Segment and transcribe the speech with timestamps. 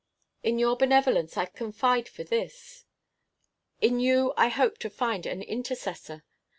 [0.41, 2.85] In your benevolence I confide for this.
[3.81, 6.23] In you I hope to find an intercessor.